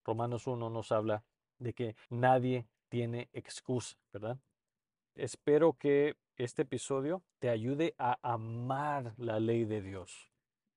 Romanos 0.03 0.47
1 0.47 0.69
nos 0.69 0.91
habla 0.91 1.23
de 1.57 1.73
que 1.73 1.95
nadie 2.09 2.67
tiene 2.89 3.29
excusa, 3.33 3.97
¿verdad? 4.11 4.39
Espero 5.15 5.73
que 5.73 6.15
este 6.37 6.61
episodio 6.61 7.21
te 7.39 7.49
ayude 7.49 7.95
a 7.97 8.17
amar 8.21 9.13
la 9.17 9.39
ley 9.39 9.65
de 9.65 9.81
Dios, 9.81 10.31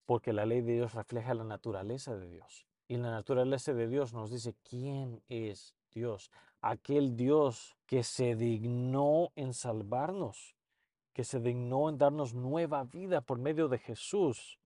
porque 0.06 0.32
la 0.32 0.46
ley 0.46 0.60
de 0.60 0.74
Dios 0.74 0.94
refleja 0.94 1.34
la 1.34 1.44
naturaleza 1.44 2.16
de 2.16 2.28
Dios. 2.28 2.66
Y 2.88 2.96
la 2.96 3.10
naturaleza 3.10 3.72
de 3.72 3.88
Dios 3.88 4.12
nos 4.12 4.30
dice 4.30 4.54
quién 4.68 5.22
es 5.28 5.74
Dios 5.92 6.30
aquel 6.62 7.16
Dios 7.16 7.76
que 7.86 8.04
se 8.04 8.36
dignó 8.36 9.32
en 9.34 9.52
salvarnos, 9.52 10.56
que 11.12 11.24
se 11.24 11.40
dignó 11.40 11.90
en 11.90 11.98
darnos 11.98 12.32
nueva 12.32 12.84
vida 12.84 13.20
por 13.20 13.38
medio 13.38 13.68
de 13.68 13.78
Jesús, 13.78 14.58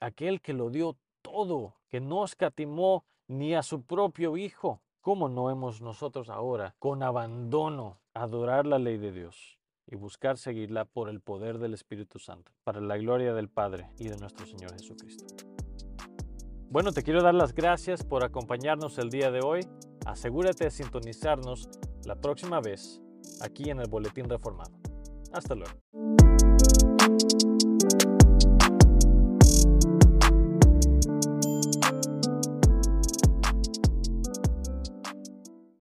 aquel 0.00 0.40
que 0.40 0.54
lo 0.54 0.70
dio 0.70 0.96
todo, 1.22 1.76
que 1.88 2.00
no 2.00 2.24
escatimó 2.24 3.04
ni 3.28 3.54
a 3.54 3.62
su 3.62 3.82
propio 3.82 4.36
Hijo. 4.36 4.80
¿Cómo 5.02 5.28
no 5.28 5.50
hemos 5.50 5.80
nosotros 5.80 6.28
ahora, 6.28 6.74
con 6.78 7.02
abandono, 7.02 8.00
adorar 8.12 8.66
la 8.66 8.78
ley 8.78 8.98
de 8.98 9.12
Dios 9.12 9.58
y 9.86 9.96
buscar 9.96 10.36
seguirla 10.36 10.84
por 10.84 11.08
el 11.08 11.20
poder 11.20 11.58
del 11.58 11.74
Espíritu 11.74 12.18
Santo, 12.18 12.52
para 12.64 12.80
la 12.80 12.98
gloria 12.98 13.32
del 13.32 13.48
Padre 13.48 13.88
y 13.98 14.08
de 14.08 14.16
nuestro 14.18 14.46
Señor 14.46 14.72
Jesucristo? 14.72 15.49
Bueno, 16.70 16.92
te 16.92 17.02
quiero 17.02 17.20
dar 17.20 17.34
las 17.34 17.52
gracias 17.52 18.04
por 18.04 18.22
acompañarnos 18.22 18.96
el 18.98 19.10
día 19.10 19.32
de 19.32 19.40
hoy. 19.42 19.66
Asegúrate 20.06 20.64
de 20.64 20.70
sintonizarnos 20.70 21.68
la 22.04 22.14
próxima 22.14 22.60
vez 22.60 23.02
aquí 23.40 23.70
en 23.70 23.80
el 23.80 23.88
Boletín 23.88 24.28
Reformado. 24.28 24.70
Hasta 25.32 25.56
luego. 25.56 26.19